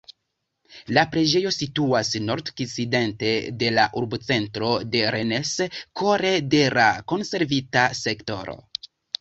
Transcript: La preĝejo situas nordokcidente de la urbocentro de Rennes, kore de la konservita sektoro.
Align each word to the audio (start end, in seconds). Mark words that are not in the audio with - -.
La 0.97 1.01
preĝejo 1.15 1.51
situas 1.57 2.09
nordokcidente 2.29 3.29
de 3.65 3.69
la 3.75 3.85
urbocentro 4.01 4.73
de 4.97 5.05
Rennes, 5.17 5.53
kore 6.03 6.35
de 6.55 6.67
la 6.79 6.89
konservita 7.15 7.87
sektoro. 8.05 8.61